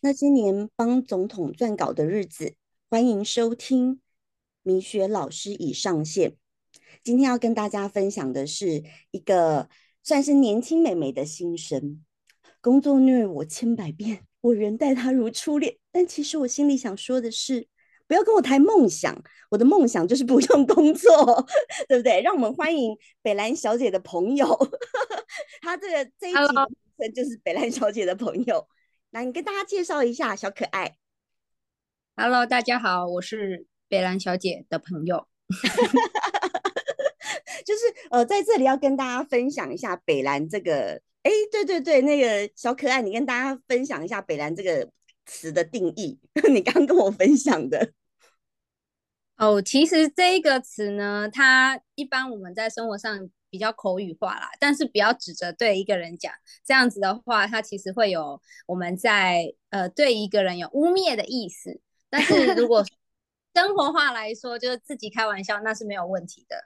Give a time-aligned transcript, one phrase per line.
[0.00, 2.54] 那些年帮总统撰稿的日子，
[2.90, 4.00] 欢迎收听
[4.62, 6.36] 米雪老师已上线。
[7.02, 9.70] 今天要跟大家分享的是一个
[10.02, 12.04] 算是年轻美眉的心声。
[12.60, 15.76] 工作虐我千百遍，我仍待她如初恋。
[15.90, 17.66] 但其实我心里想说的是，
[18.06, 21.46] 不要跟我谈梦想，我的梦想就是不用工作，
[21.88, 22.20] 对不对？
[22.20, 24.46] 让我们欢迎北兰小姐的朋友，
[25.62, 28.68] 她这个这一集就是北兰小姐的朋友。
[29.16, 30.98] 来，你跟大家介绍一下小可爱。
[32.16, 35.26] Hello，大家好，我是北兰小姐的朋友。
[37.64, 37.80] 就是
[38.10, 44.90] 呃，在这里要跟大家分享一下北兰这个，哎，对对对，那个小可爱，你跟大家分享一下北兰这个
[45.24, 46.20] 词的定义。
[46.52, 47.94] 你刚刚跟我分享的。
[49.38, 53.30] 哦，其实这一个词呢，它一般我们在生活上。
[53.50, 56.32] 比较口语化啦，但是不要指着对一个人讲，
[56.64, 61.80] 这样子的话，他其实会有我们在呃对一个人有污蔑的意思。
[62.08, 62.84] 但是如果
[63.54, 66.56] 生活化来说，就是自己开玩笑，那是没有问题的。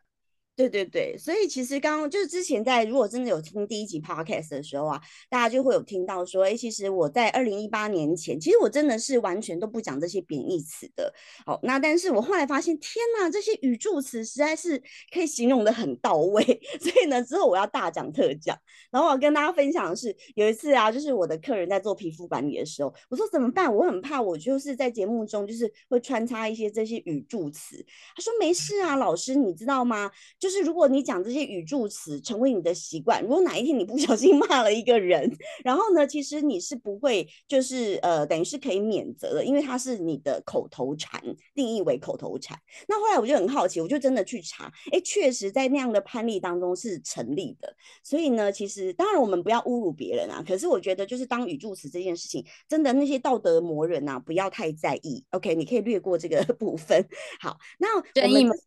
[0.69, 11.11] 对对对，所以其实刚刚就是之前在如果真的有听第一集 podcast 的时候啊，大家就会有听到说，哎，其实我在二零一八年前，其实我真的是完全都不讲这些贬义词的。
[11.47, 16.44] 好，那但是我后来发现，天哪，这些语助词实在是可以形容的很到位，
[16.78, 18.55] 所以呢，之后我要大讲特讲。
[18.91, 23.75] 然后我要跟大家分享的是，有一次啊，就是我的客人在做皮肤管理的时候，我说怎么办？
[23.75, 27.83] 我很怕我就是在节目中就是会穿插一些这些语助词。
[28.14, 30.11] 他说没事啊，老师，你知道吗？
[30.38, 41.22] 就就是如果你讲这些语助词成为你的习惯，如果哪一天你不 小心骂了一个人，然后呢，其实你是不会就是呃等于是可以免责的，因为它是你的口头禅，
[41.54, 42.58] 定义为口头禅。
[42.88, 47.72] 那后来我就很好奇，我就真的去查，哎，确实在那样的判例当中是成立的。
[48.02, 55.24] 所以呢，其实当然我们不要侮辱别人啊，可是我觉得就是当语助词这件事情，真的那些道德魔人啊，不要太在意。
[55.30, 57.06] OK，你可以略过这个 部分。
[57.38, 58.02] 好，那我
[58.44, 58.58] 们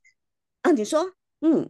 [0.61, 1.13] 啊，你说。
[1.45, 1.69] 嗯，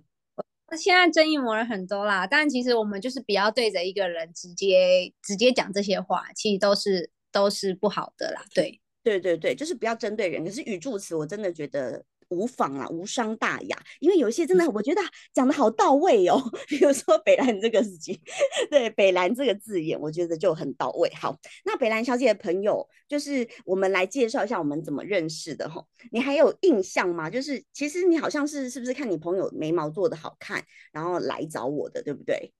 [0.78, 8.45] 现在争议模人很多啦，但其实我们就是不要对着一个人直接直接讲这些话，其实都是都是不好的啦。
[8.53, 10.45] 对，对对对，就是不要针对人。
[10.45, 12.06] 可是语助词，我真的觉得。
[12.33, 13.77] 无妨啦，无伤大雅。
[13.99, 15.01] 因为有一些真的，我觉得
[15.33, 16.41] 讲的好到位哦。
[16.67, 18.19] 比如说北兰这个事情，
[18.71, 21.11] 对北兰这个字眼，我觉得就很到位。
[21.13, 25.85] 好，那北兰小姐的朋友，就是我们来介绍一下我们怎么认识的哈。
[26.11, 27.29] 你还有印象吗？
[27.29, 32.53] 就是其实你好像是是不是看你朋友眉毛做的好看，然后来找我的，对不对？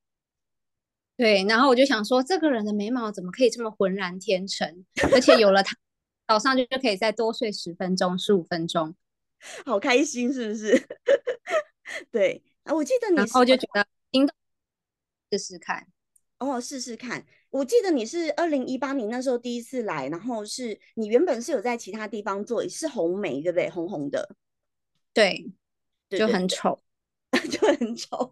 [1.16, 4.84] 对，然后我就想说，这个人的眉毛怎么可以这么浑然天成？
[5.12, 5.76] 而且有了他，
[6.28, 8.96] 早上就就可以再多睡十分钟、十五分钟。
[9.66, 10.88] 好开心，是不是？
[12.12, 14.36] 对啊，我记得你，然后就觉得心动，
[15.32, 15.88] 试试看
[16.40, 17.26] 哦，试试看。
[17.50, 23.70] 我记得你是二零一八年那时候第一次来，然后是你原本是有在其他地方做，是红梅对不对？
[23.70, 24.36] 红红的，
[25.14, 25.52] 对，
[26.10, 26.82] 就很丑，
[27.52, 28.32] 就很丑。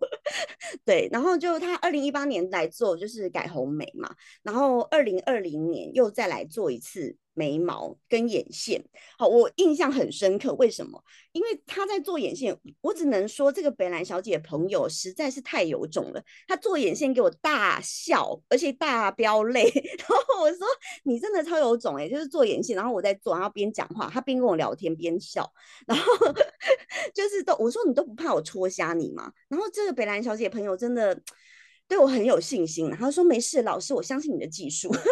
[0.83, 7.17] 对，然后就他二零一八年来做，就是改红梅嘛，然后二零二零年又再来做一次。
[7.33, 8.83] 眉毛跟眼线，
[9.17, 10.53] 好，我印象很深刻。
[10.55, 11.01] 为什么？
[11.31, 16.21] 因为他在做眼线，我只能说这个北兰小姐朋友实在是太有种了。
[16.47, 19.63] 她做眼线给我大笑，而且大飙泪。
[19.97, 20.67] 然后我说
[21.03, 25.49] ：“你真的超有种哎！”就是做眼线，然后我在做，然后边讲话，他边跟我聊天边笑。
[25.87, 26.03] 然后
[27.15, 29.31] 就是都我说你都不怕我戳瞎你吗？
[29.47, 31.17] 然后这个北兰小姐朋友真的
[31.87, 34.93] 对我很有信心，然后说：“没事，老师，我相信你的技术。”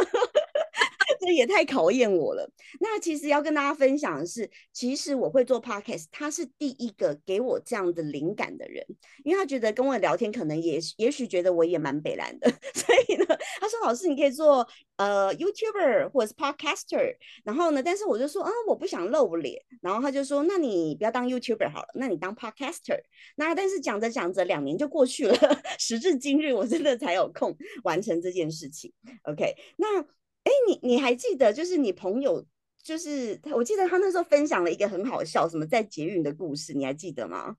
[1.29, 2.51] 这也太考验我了。
[2.79, 8.83] 那其实要跟大家分享的是，其实我会做 podcast，他是第一个给我这样的灵感的人，
[9.23, 13.25] 因为他觉得跟我聊天，可能也也许觉得我也蛮北蓝的， 所以呢，
[13.59, 14.67] 他说老师你可以做
[14.97, 22.99] 呃 YouTuber 或者是 podcaster，然后呢，但是我就说啊我不想露脸，然后他就说那你不要当 YouTuber 好了，那你当 podcaster。
[23.35, 25.37] 那但是讲着讲着两年就过去了，
[25.77, 28.91] 时至今日我真的才有空完成这件事情。
[29.25, 30.03] OK，那。
[30.43, 32.45] 哎，你你还记得，就是你朋友，
[32.81, 37.55] 就是我记得他那时候分享了一个很好笑，什么在捷运的故事，你还记得吗？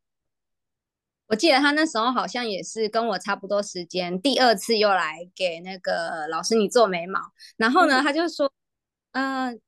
[1.26, 7.20] 我记得他那时候好像也是跟我差不多时间，第二次又来给那个老师你做眉毛，
[7.56, 8.52] 然后呢，他就说，
[9.12, 9.60] 嗯，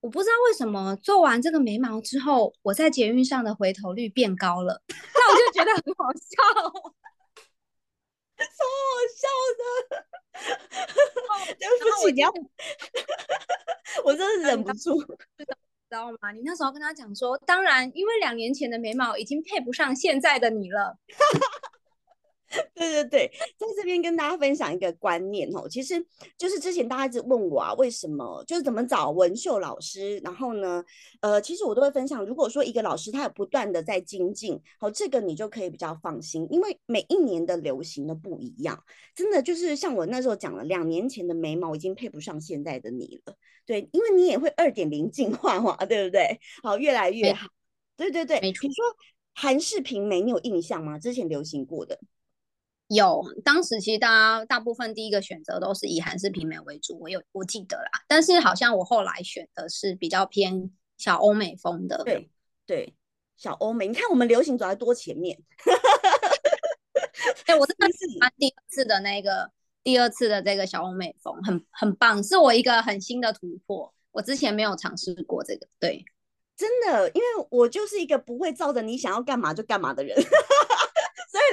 [0.00, 4.82] 我不知道为什么做完这个眉毛之后，我在捷运上的回头率变高了，
[5.14, 6.92] 那我就觉得很好笑。
[8.46, 9.26] 超好笑
[9.58, 9.62] 的，
[11.58, 12.30] 对不起，你要，
[14.04, 15.00] 我真的忍不住，
[15.36, 15.46] 知
[15.90, 16.32] 道吗？
[16.32, 20.98] 你那时候跟他讲说，当然，因为两年前的眉毛已经配不上现在的你了。
[22.74, 26.02] 对对对，在这边跟大家分享一个观念哦，其实
[26.36, 30.82] 就是之前大家一直问我啊，为什么就是怎么找文秀老师，然后呢，
[31.20, 38.82] 呃，其实我都会分享，如果说一个老师他有不断的在精进，好，这个你就可以比较放心，因为每一年的流行的不一样，
[39.14, 43.34] 真的就是像我那时候讲了，两年前的眉毛已经配不上现在的你了，
[43.66, 46.40] 对，因为你也会二点零进化嘛，对不对？
[46.62, 47.46] 好，越来越好，
[47.96, 48.66] 对对对，没错。
[48.66, 48.84] 你说
[49.34, 50.98] 韩式平眉，你有印象吗？
[50.98, 51.98] 之前流行过的。
[52.88, 58.02] 有，当时其实大家大部分第一个选择都是以韩式平眉为主，我有我记得啦。
[58.08, 62.02] 但是好像我后来选的是比较偏小欧美风的。
[62.04, 62.30] 对
[62.66, 62.94] 对，
[63.36, 65.38] 小欧美，你看我们流行走在多前面。
[67.46, 69.50] 哎，我真的是喜欢第二次的那个
[69.82, 73.92] 第二次的这个小欧美风，很很棒，是我一个很新的突破。
[74.12, 76.04] 我之前没有尝试过这个，对，
[76.56, 80.16] 真的，因为我就是一个不会照着你想要干嘛就干嘛的人。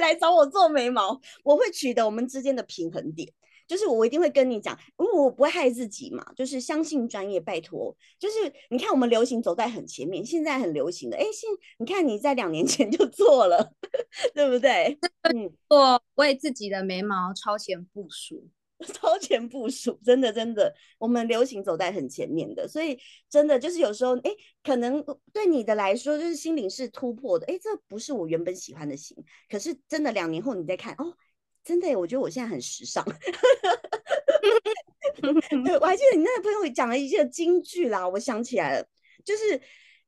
[0.00, 3.30] 来找我做眉毛，我会取得我们之间的平衡点，
[3.66, 7.96] 就是我一定会跟你讲，因为我不会害自己嘛，就是相信专业，拜托。
[8.18, 11.48] 就是你看我们流行走在很前面，现在很流行的，哎，现
[11.78, 13.72] 你看你在两年前就做了，
[14.34, 14.98] 对不对？
[15.22, 18.48] 嗯，做为自己的眉毛超前部署。
[18.92, 24.30] 超前部署，真的真的，我们流行走在很前面的，所以真的就是有时候，哎，
[24.62, 25.02] 可能
[25.32, 29.16] 对你的来说，就是心灵是突破的，哎，这不是我原本喜欢的型，
[29.48, 31.16] 可是真的两年后你再看，哦，
[31.64, 33.02] 真的，我觉得我现在很时尚。
[35.64, 38.86] 对，我还记得你那个朋友讲了一些金句啦，我想起来了，
[39.24, 39.56] 就是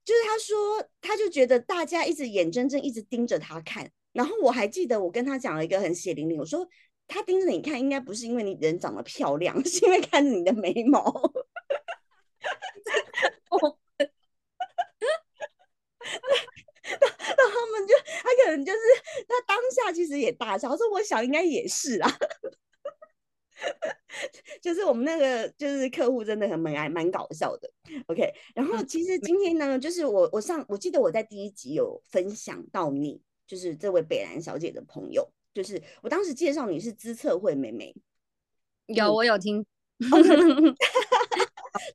[0.05, 6.69] 就是他说，他就觉得大家一直眼睁睁一直盯着他看，然后我还记得我跟他讲了一个很血淋淋，我说。
[7.09, 11.03] 他盯着你看，应该不是因为你人长得漂亮， 是因为看着你的眉毛。
[17.37, 18.79] 那他们就他可能就是
[19.27, 22.19] 他当下其实也大笑，说我想应该也是啊。
[24.63, 27.71] 就是我们那个就是客户真的很蛮还蛮搞笑的。
[28.07, 35.29] OK，然后其实今天呢，就是我我上我记得我在第一集有分享到你，就是这位北兰小姐的朋友。
[35.61, 37.93] 就是我当时介绍你是资策会妹妹，
[38.87, 39.67] 有我有听，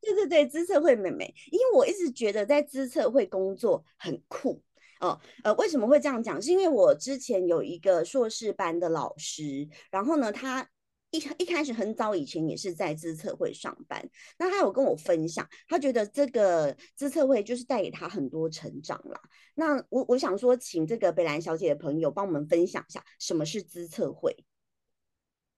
[0.01, 4.62] 对对对，资策会妹妹，因为我一直觉得在资策会工作很酷
[5.00, 6.42] 哦，呃，为什么会这样讲？
[6.42, 10.69] 是因为我之前有一个硕士班的老师，然后呢，他。
[11.13, 14.04] 一一开始很早以前也是在资策会上班，
[14.38, 19.21] 那他有跟我分享，他觉得这个资策会就是带给他很多成长啦。
[19.54, 24.36] 那我我想说，请这个北兰小姐的朋友帮我们分享一下什么是资策会。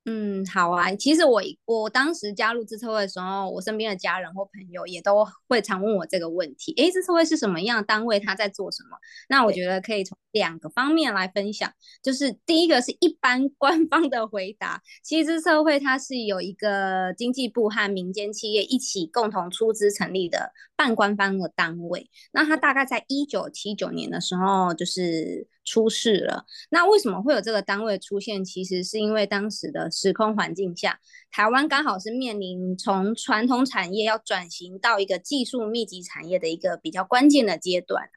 [0.07, 0.94] 嗯，好啊。
[0.96, 8.19] 其实我我当时加入自测会的时候，我身边的家人或朋友也都会常问我这个问题：诶，自测会是什么样的单位？
[8.19, 8.98] 他在做什么？
[9.30, 11.72] 那我觉得可以从两个方面来分享。
[12.04, 22.12] 就是第一个是一般 官方的回答，其实自测会它是有一个经济部和民间企业一起共同出资成立的半官方的单位。
[22.31, 26.45] 那它大概在一九七九年的时候就是出事了。
[26.69, 28.45] 那为什么会有这个单位出现？
[28.45, 29.89] 其实是因为当时的。
[30.06, 31.00] 时空环境下，
[31.31, 38.07] 台湾刚好是面临从传统产业要转型到一个技术密集产业的一个比较关键的阶段，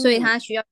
[0.00, 0.64] 所以它需要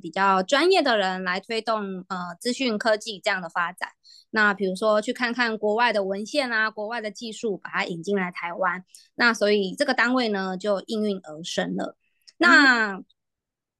[0.00, 3.90] 比较专业的人来推动呃资讯科技这样的发展。
[4.30, 8.84] 那比如说去看看国外的文献啊，国外的技术，把它引进来台湾。
[9.16, 11.96] 那所以这个单位呢就应运而生了。
[12.36, 13.02] 那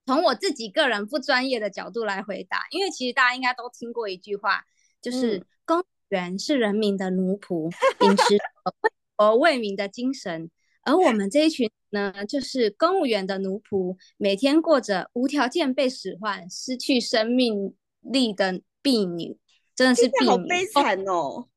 [0.08, 4.64] 从我自己个人不专业的角度来回答，因为其实大家应该都听过一句话，
[5.02, 5.84] 就是公务。
[6.08, 10.50] 员是人民的奴仆，秉持为国为民的精神，
[10.82, 19.36] 而我们这一群呢，就是公务员的奴仆，每天过着无条件被使唤、失去生命力的婢女，
[19.74, 21.48] 真的是婢女，好悲惨哦。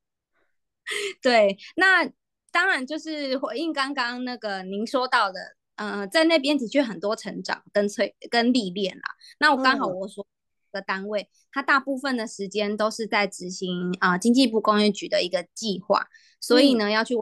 [1.22, 2.04] 对，那
[2.50, 9.02] 当然就是回应刚刚那个您说到的，嗯，在那边的确很多成长跟催跟历练啦。
[9.38, 10.26] 那我刚好我所。
[10.72, 16.06] 的单位，它大部分的时间都是在执行啊经济部工业局的一个计划，
[16.40, 17.14] 所以呢要去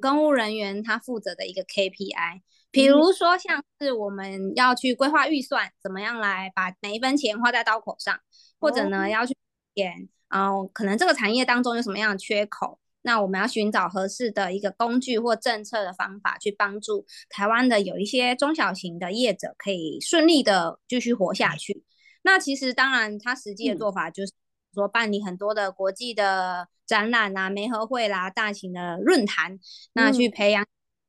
[0.00, 2.40] 公务人员他负责的一个 KPI，
[2.70, 8.18] 比如说像是我们要去规划预算，怎么样来把每一分钱花在刀口上，
[8.58, 9.36] 或者呢要去
[9.74, 21.82] 点，然后可能这个产业当中有什么样的缺口，那我们要寻找合适的一个工具或政策的方法，去帮助台湾的有一些中小型的业者可以顺利的继续活下去。
[22.20, 24.32] 那其实当然，他实际的做法就是
[24.74, 29.58] 说办理很多的国际的展览啊、媒合会啦、大型的论坛，
[29.94, 30.66] 那去培养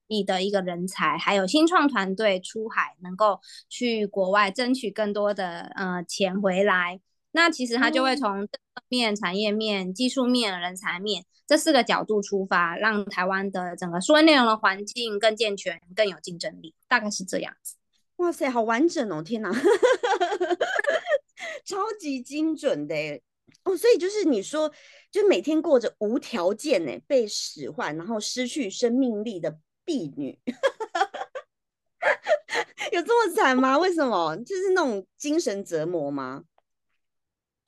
[0.08, 7.02] 你的一个人才，还有新创团队出海，能够去国外争取更多的呃钱回来。
[7.32, 8.48] 那其实它就会从
[8.88, 17.76] 面、产业面、技术面、人才面这四个角度出发，让台湾的整个数位内容的环境更健全、更有竞争力，大概是这样子。
[18.18, 19.24] 哇塞，好完整哦！
[19.24, 19.52] 天哪，
[21.64, 22.96] 超级精准的
[23.64, 23.78] 哦！
[23.78, 24.72] 所以就是你说，
[25.10, 30.38] 就每天过着无条件呢被使唤，然后失去生命力的婢女，
[32.92, 33.78] 有这么惨吗？
[33.78, 34.36] 为什么？
[34.38, 36.44] 就是那种精神折磨吗？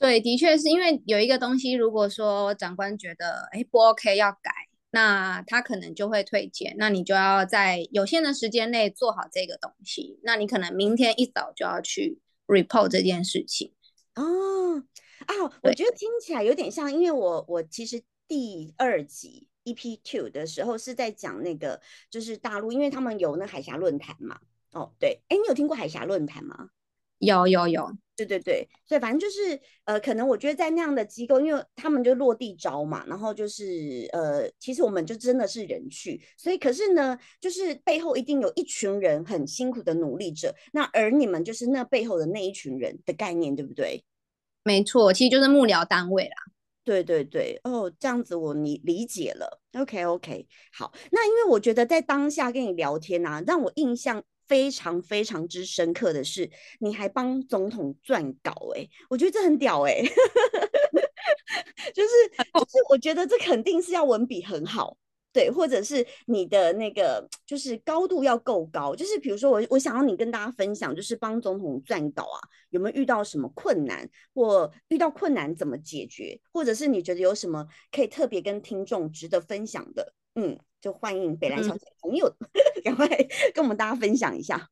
[0.01, 4.51] 对，的确是因为有一个东西，如果说长官觉得哎不 OK 要改。
[4.93, 10.19] 那他可能就会退件，那你就要在有限的时间内做好这个东西。
[10.21, 13.71] 那你可能明天一早就要去 report 这件事情。
[14.15, 14.83] 哦，
[15.27, 21.79] 啊，我觉得听起来有点像，因为我我其实第二集 EP two 的时候是在讲那个，
[22.09, 24.41] 就是大陆，因为他们有那海峡论坛嘛。
[24.73, 26.67] 哦，对，哎，你有听过海峡论坛吗？
[27.21, 27.91] 有有有。
[28.13, 44.03] 对对对，所以反正就是呃，可能我觉得在那样的机构，因为他们就落地招嘛，然后就是呃，其实我们就真的是人去，所以可是呢，就是背后一定有一群人很辛苦的努力者，那而你们就是那背后的那一群人的概念，对不对？
[44.63, 46.35] 没错，其实就是幕僚单位啦。
[46.83, 49.61] 对对对，哦，这样子我理理解了。
[49.73, 54.23] OK OK，好，那因为我觉得在当下跟你聊天啊，让我印象。
[54.51, 60.03] 非常非常之深刻的是，你还帮总统撰稿哎，我觉得这很屌哎，
[61.95, 62.09] 就是
[62.53, 64.97] 就是我觉得这肯定是要文笔很好，
[65.31, 72.39] 对，或者是你的那个就是高度要够高，就是比如说我我想要你跟大家分享，就是帮总统撰稿啊，
[72.71, 80.59] 有没有遇到什么困难，或遇到困难怎么解决，或者是你觉得有什么可以特别跟听众值得分享的，嗯。
[80.81, 82.35] 就欢迎北兰小姐朋友，
[82.83, 83.07] 赶快
[83.53, 84.69] 跟我们大家分享一下。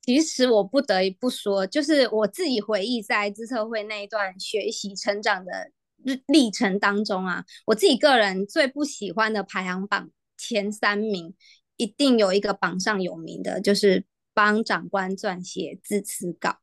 [0.00, 11.34] 其实我不得不说，就是我自己回忆在自测会那一段学习成长的历历程当中啊，我自己个人最不喜欢的排行榜前三名，
[11.76, 16.56] 一定有一个榜上有名的，就是帮长官撰写致辞稿。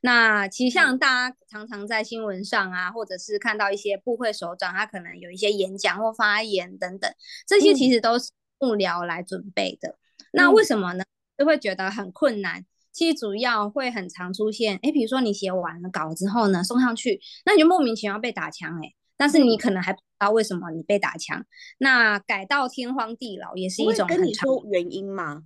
[0.00, 7.12] 那其实像大家常常在新闻上啊，或者是看到一些部会首长，他可能有一些演讲或发言等等，
[7.46, 9.98] 这些其实都是幕僚来准备的。
[10.32, 11.04] 那为什么呢？
[11.36, 12.64] 就会觉得很困难。
[12.92, 21.44] 其实主要会很常出现，哎，比如说你写完了稿之后呢，送上去，那你就莫名其妙被打枪，哎，但是你可能还不知道为什么你被打枪。
[21.78, 25.44] 那改到天荒地老也是一种跟你说原因吗？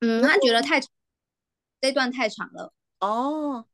[0.00, 0.80] 嗯，他觉得太
[1.80, 2.72] 这段太长了。
[3.00, 3.66] 哦，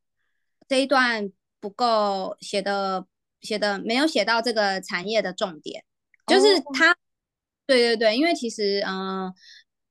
[0.66, 1.30] 这一段
[1.60, 3.06] 不够写的，
[3.40, 5.84] 写的没有写到这个产业的重点，
[6.26, 6.96] 就是他，
[7.66, 9.32] 对对对，因为其实，嗯，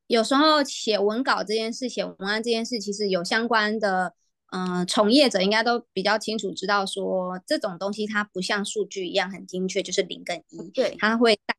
[0.08, 4.14] 有时候写文稿这件事，写文案这件事，其实有相关的，
[4.52, 11.56] 嗯，从业者应该都比较清楚知道，说这种东西它不像数据一样很精确，就是零跟一，对，它会带。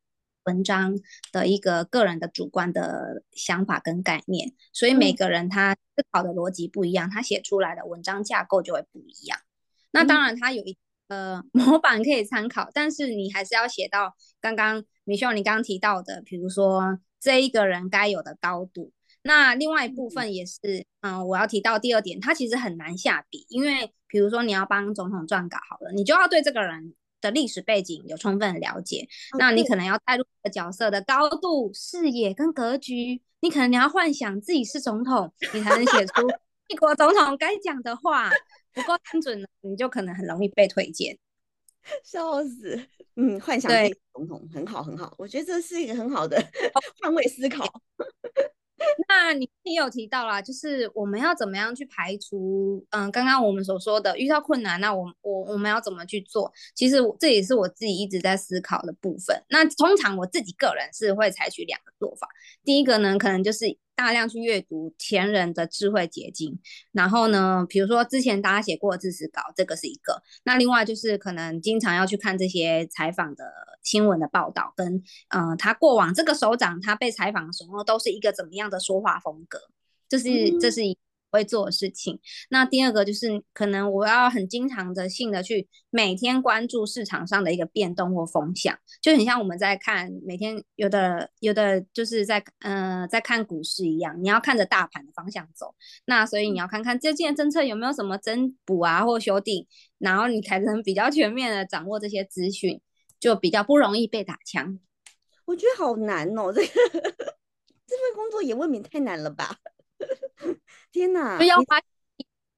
[0.47, 0.99] 文章
[1.33, 9.38] 的一个个人的主观的想法跟概念，所以每个人他思考的逻辑不一样，他写出来的文章架构就会不一样。
[9.91, 10.76] 那当然，他有一
[11.09, 18.93] 呃 模板可以参考，但是你还是要写到刚刚米秀你刚刚提到的，比如说这一个人该有的高度。
[19.23, 26.95] 那另外一部分也是，嗯，我要提到第二点，他其实很难下笔，因为比如说你要帮总统撰稿好了，你就要对这个人。
[27.26, 36.23] 的历史背景有充分的了解，那你可能要带入角色的高度、视野跟格局，你可能你要幻想自己是总统，你才能写出
[36.68, 38.30] 一国总统该讲的话，
[38.73, 41.18] 不够精准，你就可能很容易被推荐。
[42.02, 42.80] 笑死，
[43.14, 43.71] 嗯，幻想
[44.12, 46.37] 总统很好很好，我觉得这是一个很好的
[47.00, 47.64] 换位思考。
[49.09, 56.52] 那你你有提到啦，就是我们要怎么样去排除，嗯，刚刚我们所说的遇到困难，那我我我们要怎么去做？
[56.75, 59.42] 其实这也是我自己一直在思考的部分。
[59.49, 62.28] 那通常我自己个人是会采取两个做法，
[62.64, 63.78] 第一个呢，可能就是。
[63.97, 66.57] 大量去阅读前人的智慧结晶，
[66.93, 70.23] 然后呢，比如说之前大家写过的知识稿，这个是一个。
[70.45, 73.45] 那另外就是可能经常要去看这些采访的
[73.83, 79.59] 新闻的报道，跟嗯，他过往这个首长他被采访的时候都是一个怎么样的说话风格，
[80.09, 80.97] 这是这是一。
[81.37, 82.19] 会做的事情。
[82.50, 95.75] 那第二个就是，可能我要很经常的性的去每天关注市场上的一个变动或风向，就很像我们在看每天有的有的就是在呃在看股市一样，你要看着大盘的方向走。
[96.07, 99.66] 那所以你要看看最近政策有没有什么增补啊或修订，
[99.99, 102.81] 然后你才能比较全面的掌握这些资讯，
[103.21, 104.81] 就比较不容易被打枪。
[105.45, 106.66] 我觉得好难哦，这个
[107.87, 109.57] 这份工作也未免太难了吧。
[110.93, 111.43] 天哪！
[111.45, 111.81] 要花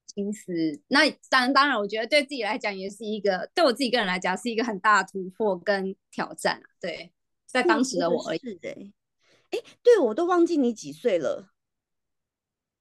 [0.07, 0.81] 心思。
[0.87, 6.61] 那当当然，我觉得对自己来讲也是一个，对我自己个人来讲是一个很大的突破跟挑战。
[6.79, 7.11] 对，
[7.45, 8.39] 在当时的我而已。
[8.39, 8.69] 是的，
[9.51, 11.49] 哎，对我都忘记你几岁了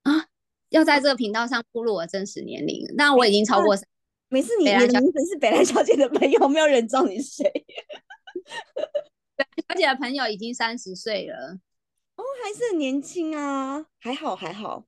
[0.03, 0.29] 啊！
[0.71, 3.75] 要在这个频道上暴露我真实年龄，那我已经超过。
[4.31, 7.51] 每次你你的名字是北兰小姐的朋友，没有人知道你是谁。
[9.35, 11.59] 北兰小姐的朋友已经三十岁了。
[12.19, 14.85] 哦，还是很年轻啊，还好还好。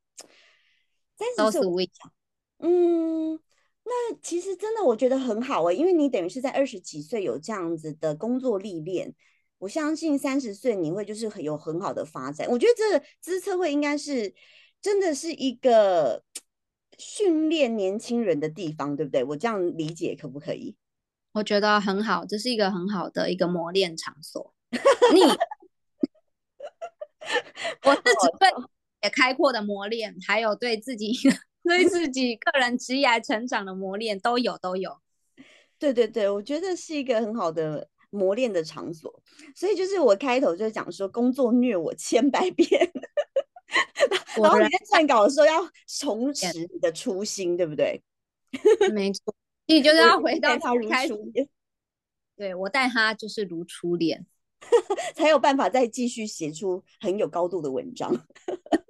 [1.17, 1.91] 三十岁，
[2.59, 3.39] 嗯，
[3.85, 9.15] 那其实真的我觉得很好哎，因为你等于是在二十几岁有这样子的工作历练，
[9.59, 12.49] 我相信三十岁你会就是很有很好的发展。
[12.51, 14.35] 我觉得这个资策会应该是
[14.81, 16.25] 真的是一个
[16.99, 19.23] 训练年轻人的地方，对不对？
[19.23, 20.75] 我这样理解可不可以？
[21.33, 24.53] 我觉得很好，这是一个很好的一个磨练场所。
[25.15, 25.21] 你。
[27.85, 28.49] 我是只对
[29.03, 31.13] 也开阔的磨练，还有对自己
[31.65, 34.99] 对自己个人职业成长的磨练都有都有。
[35.79, 39.23] 对对对，我觉得是一个很好的磨练的场所。
[39.55, 42.69] 所以就是我开头就讲说，工作虐我千百遍，
[44.37, 48.03] 然后你在撰稿的时候要重拾你的初心，对不对？
[48.93, 49.35] 没错，
[49.67, 51.49] 你就是要回到他如初恋。
[52.37, 54.27] 对我带他就是如初恋。
[55.15, 58.11] 才有办法再继续写出很有高度的文章。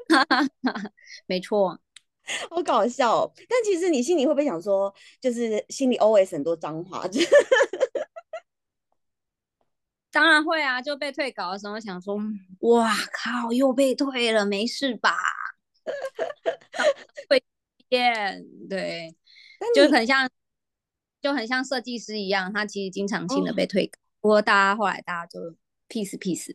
[1.26, 1.80] 没错，
[2.50, 3.32] 好搞笑。
[3.48, 7.04] 但其实你心里会不会想说，就是心里 always 很多脏话？
[10.12, 10.82] 当然会啊！
[10.82, 12.18] 就被退稿的时候想说，
[12.62, 15.16] 哇靠，又被退了，没事吧？
[17.28, 17.40] 会
[17.88, 19.14] 变对，
[19.72, 20.28] 就很像，
[21.22, 23.99] 就很像设计师一样，他其实经常性的被退稿。
[24.20, 25.40] 不过大家后来大家就
[25.88, 26.54] peace peace，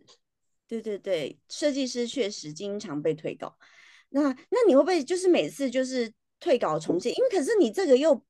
[0.68, 3.58] 对对对，设计师确实经常被退稿。
[4.10, 7.12] 那那你会不会就是每次就是退稿重写？
[7.12, 8.24] 因为可是你这个又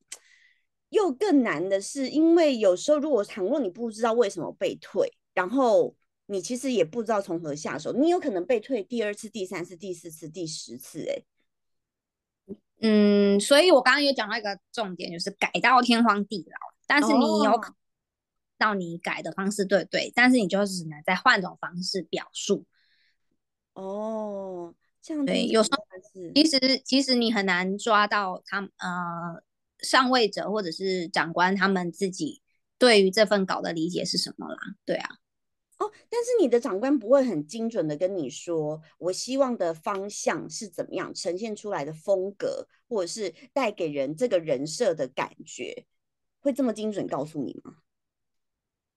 [0.88, 16.56] 又更难的是，因为有时候如果倘若你不知道为什么被退，然后你其实也不知道从何下手，你有可能被退第二次、第三次、第四次、第十次，哎，嗯，所以我刚刚有讲到一个重点，就是改到天荒地老，
[16.86, 17.60] 但是你有。
[18.58, 22.64] 到你改的方式对对，但是你就只能再换种方式表述。
[23.74, 25.84] 哦，这样对，有时候
[26.34, 29.42] 其实其实你很难抓到他呃
[29.80, 32.40] 上位者或者是长官他们自己
[32.78, 34.56] 对于这份稿的理解是什么啦？
[34.86, 35.08] 对啊，
[35.78, 45.84] 哦，但是你的长官不会很精准的跟你说，我希望的方向是怎么样呈现出来的风格，或者是带给人这个人设的感觉，
[46.40, 47.76] 会这么精准告诉你吗？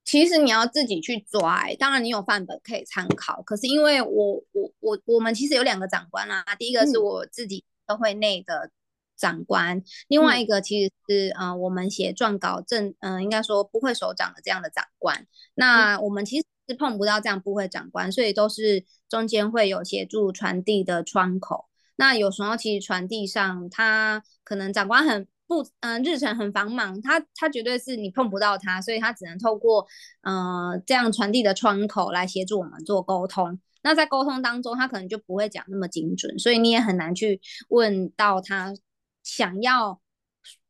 [0.10, 3.44] 其实你要自己去抓，当然你有范本可以参考。
[3.44, 8.72] 可是因为我我我我们其实有两个长官啦，第一个是我自己社会内的
[9.16, 15.28] 长官，另外一个其实是呃我们写撰稿正嗯应该说部会首长的这样的长官。
[15.54, 21.68] 那我们其实是碰不到这样部会长官，所以都是中间会有协助传递的窗口。
[21.98, 25.28] 那有时候其实传递上他可能长官很。
[25.50, 29.84] 不，嗯，日程很繁忙，他他绝对是你碰不到他，所以他只能透过，
[30.22, 33.60] 呃，这样传递的窗口来协助我们做沟通。
[33.82, 38.76] 那在沟通当中，他可能就不会讲那么精准，所以你也很难去问到他
[39.24, 40.00] 想要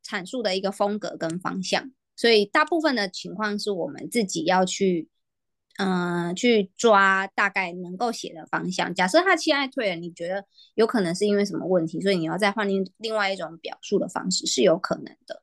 [0.01, 1.91] 阐述的一个风格跟方向。
[2.15, 5.09] 所以大部分的情况是我们自己要去。
[5.81, 8.93] 嗯，去抓大概能够写的方向。
[8.93, 10.43] 假设他期待退了，你觉得
[10.75, 12.01] 有可能是因为什么问题？
[12.01, 15.41] 所以你要再换另另外一种表述的方式是有可能的。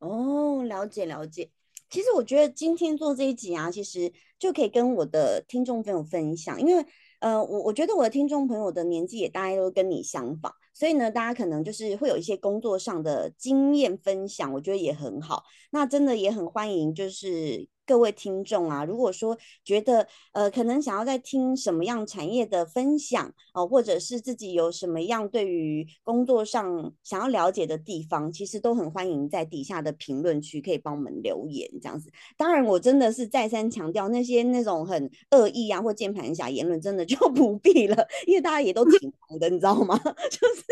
[0.00, 1.52] 哦，了解了解。
[1.88, 6.84] 其实我觉得今天做这一集啊，其实就可以跟我的听众朋友分享，因为
[7.20, 15.44] 呃，我我觉得我的听众朋友的年纪也大概都跟你相仿，所以呢，大家可能就是会有一些工作上的经验分享，我觉得也很好。
[15.70, 17.68] 那真的也很欢迎，就是。
[17.86, 32.10] 各位听众啊，如果说觉得呃可能想要在听什么样产业的分享哦，或者是自己有什么样对于工作上想要了解的地方，其实都很欢迎在底下的评论区可以帮我们留言这样子。
[32.36, 39.98] 当然，我真的是再三强调，那些那种很恶意啊或键盘侠言论，真的就 不必了，因为大家也都挺忙的，你知道吗？
[40.30, 40.64] 就是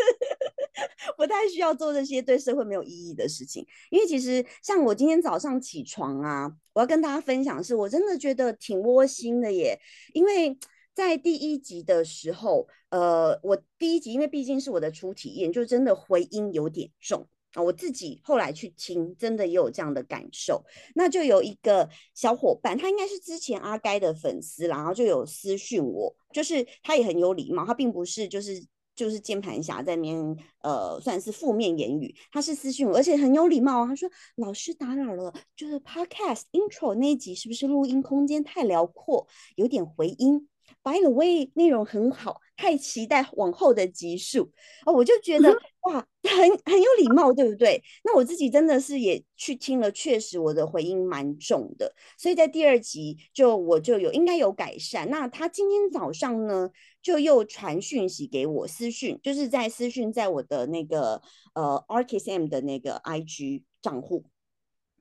[1.17, 3.65] 不太需要做这些对社会没有意义的事情。
[3.89, 9.79] 因为其实像我今天早上起床啊，我要跟大家分享，是我真的觉得挺窝心的耶。
[10.13, 10.57] 因为
[10.93, 17.61] 在第一集的时候，呃，我第一集因为毕竟是我的初体验，就真的回音有点重啊。
[17.63, 20.63] 我自己后来去听，真的也有这样的感受。
[20.93, 28.63] 那就有一个小伙伴，他应该是之前阿该的粉丝然后就有私讯我，就是他也很有礼貌，他并不是就是
[28.95, 32.13] 就是键盘侠在那边，呃，算是负面言语。
[32.31, 33.87] 他是私讯我，而且很有礼貌。
[33.87, 40.47] 他说：“老师打扰了，就是 Podcast intro 那一集是不是录音空间太辽阔，有点回音
[40.83, 44.51] ？By the way，内容很好，太期待往后的集数
[44.85, 45.49] 哦。”我就觉得
[45.81, 47.81] 哇，很很有礼貌，对不对？
[48.03, 55.09] 那我自己真的是也去听了，确实我的回音蛮重的，所以在第二集就我就有应该有改善。
[55.09, 56.69] 那他今天早上呢？
[57.03, 61.21] 就又传讯息给我私讯，就是在私讯在我的那个
[61.53, 64.23] 呃 RKSM 的那个 IG 账户，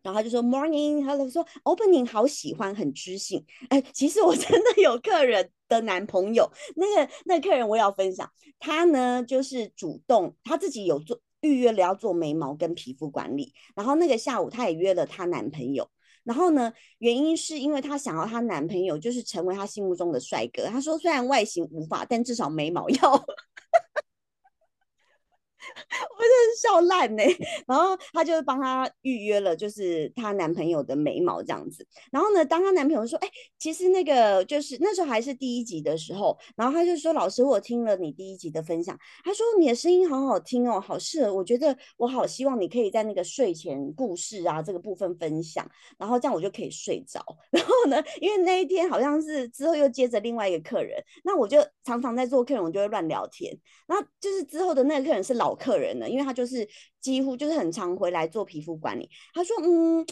[0.02, 3.46] 然后他就说 morning，他就说 Opening 好喜欢，很知性。
[3.68, 15.88] 哎，其实我真的有客人的男朋友，那个那个客人我要分享，他呢就是主动他自己有做预约了要做眉毛跟皮肤管理，然后那个下午他也约了她男朋友。
[16.24, 16.72] 然后呢？
[16.98, 20.66] 原因是因为她想要她男朋友就是成为她心目中的帅哥。
[20.66, 23.24] 她说，虽然外形无法，但至少眉毛要。
[26.18, 27.22] 我真的笑烂呢，
[27.66, 31.86] 然后她就帮她预约了，就是她男朋友的眉毛这样子。
[32.10, 41.34] 然后呢，当她男朋友说：“哎，其实那个就是那时候还是第一集的时候。”然后他就说：“老师，我听了你第一集的分享，他说你的声音好好听哦，好适合。
[41.34, 47.24] 我觉得我好希望你可以在那个睡前故事啊这个部分分享，然后这样我就可以睡着。
[47.50, 53.56] 然后呢，因为那一天好像是之后又接着另外一个客人，那我就常常在做客人，我就会乱聊天。
[53.86, 56.68] 然后就是之后的那个客人是老客人呢，因为他就是
[57.00, 59.08] 几乎就是很常回来做皮肤管理。
[59.34, 60.06] 他说：“嗯。”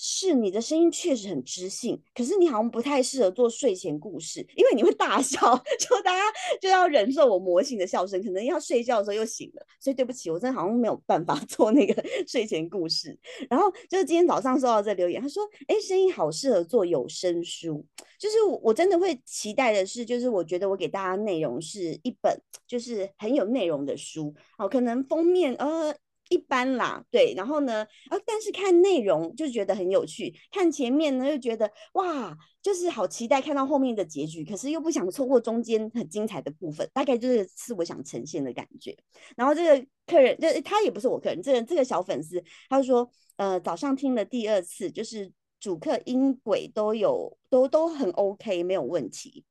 [0.00, 5.40] 是你的声音确实很知性，可是你好像不太适合做睡前故事，因为你会大 笑，
[5.80, 6.22] 就大家
[6.60, 13.18] 就要忍受我魔性的笑声，可能要睡觉的时候又醒了，所以对不起，我真的好像没有办法 做那个 睡前故事。
[13.50, 17.84] 然后就是今天早上收到这留言，他说：“哎，声音好适合做有声书。”
[18.20, 25.92] 就是我真的会期待的是，就是我觉得我给大家内容是一本就是很有内容的书，好，可能封面呃。
[26.28, 38.96] 一般啦，对，然后呢，啊，但是看内容就觉得很有趣，看前面呢又觉得哇，就是好期待看到后面的结局，可是又不想错过中间很精彩的部分，大概就是是我想呈现的感觉。
[39.36, 49.44] 然后这个客人，就他也不是我客人，这个这个小粉丝，他就说，呃，早上听了第二次，就是主客音轨都有，都都很 OK，没有问题。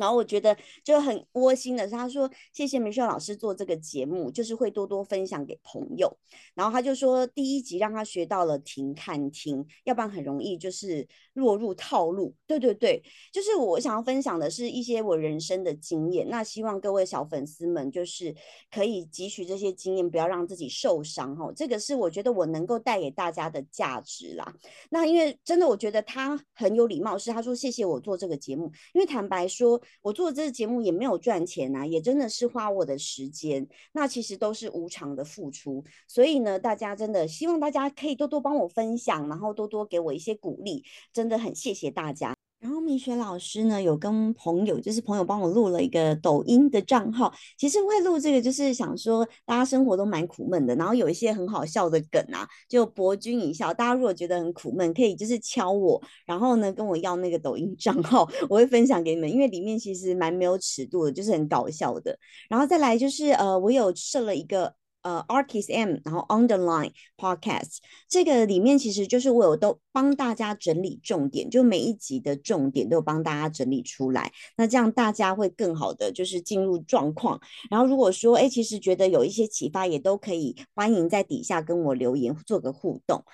[0.00, 6.10] 然后我觉得就很窝心的是，他说谢谢梅秀老师做这个节目，就是会多多分享给朋友。
[6.54, 12.34] 然后他就说第一集让他学到了停看听，要不然很容易就是落入套路。
[12.46, 16.26] 对对对，就是我想要分享的是一些我人生的经验。
[16.30, 18.34] 那希望各位小粉丝们就是
[18.70, 21.52] 可以汲取这些经验，不要让自己受伤哈。
[21.54, 24.54] 这个是我觉得我能够带给大家的价值啦。
[24.88, 29.78] 那因为真的我觉得他很有礼貌，是他说谢谢我做这个节目，因为坦白说。
[30.02, 35.84] 我做这个节目也没有赚钱呐，也真的是花我的时间，那其实都是无偿的付出。
[36.06, 42.39] 所以呢，大家真的希望大家可以多多帮我分享，然后多多给我一些鼓励，真的很谢谢大家。
[42.60, 47.32] 然后米雪老师呢，有跟朋友，就是朋友帮我录了一个抖音的账号。
[47.56, 53.72] 其实会录这个，就是想说大家生活都蛮苦闷的，然后有一些很好笑的梗啊，就博君一笑。
[53.72, 59.32] 大家如果觉得很苦闷，可以就是敲我，然后呢跟我要那个抖音账号， 我会分享给你们。
[59.32, 62.18] 因为里面其实蛮没有尺度的，就是很搞笑的。
[62.50, 64.74] 然后再来就是呃，我有设了一个。
[65.02, 74.30] 呃，Artist M，然后 Underline Podcast，这个里面其实就是我有都帮大家整理重点，就每一集的重点都有帮大家整理出来。
[74.56, 77.40] 那这样大家会更好的就是进入状况。
[77.70, 83.24] 然后如果说哎，其实觉得有一些启发，也都可以欢迎在底下跟我留言做个互动。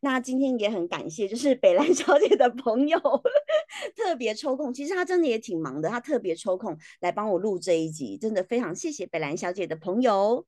[0.00, 2.98] 那今天也很感谢，就是北兰小姐的朋友
[3.96, 10.44] 特别抽空，其实她真的也挺忙的，她特别抽空来帮我录这一集，真的非常谢谢北兰小姐的朋友。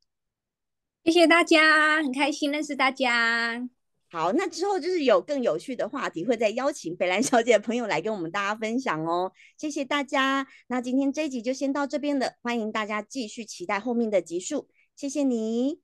[1.05, 3.69] 谢谢大家，很开心认识大家。
[4.11, 9.31] 好，那之后就是有更有趣的话题，会再邀请北兰小姐的朋友来跟我们大家分享哦。
[9.59, 14.67] 谢谢大家，那今天这一集就先到这边了，欢迎大家继续期待后面的集数。
[14.97, 15.84] 谢谢你。